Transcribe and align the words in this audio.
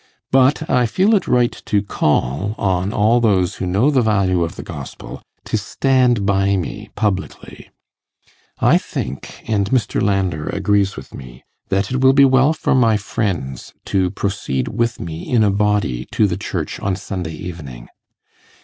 But 0.31 0.67
I 0.67 0.87
feel 0.87 1.13
it 1.13 1.27
right 1.27 1.51
to 1.67 1.83
call 1.83 2.55
on 2.57 2.91
all 2.91 3.19
those 3.19 3.57
who 3.57 3.67
know 3.67 3.91
the 3.91 4.01
value 4.01 4.41
of 4.43 4.55
the 4.55 4.63
Gospel, 4.63 5.21
to 5.45 5.59
stand 5.59 6.25
by 6.25 6.57
me 6.57 6.89
publicly. 6.95 7.69
I 8.57 8.79
think 8.79 9.43
and 9.47 9.69
Mr. 9.69 10.01
Landor 10.01 10.49
agrees 10.49 10.97
with 10.97 11.13
me 11.13 11.43
that 11.69 11.91
it 11.91 11.97
will 12.01 12.13
be 12.13 12.25
well 12.25 12.51
for 12.51 12.73
my 12.73 12.97
friends 12.97 13.73
to 13.93 14.09
proceed 14.09 14.69
with 14.69 14.99
me 14.99 15.21
in 15.21 15.43
a 15.43 15.51
body 15.51 16.07
to 16.13 16.25
the 16.25 16.35
church 16.35 16.79
on 16.79 16.95
Sunday 16.95 17.35
evening. 17.35 17.87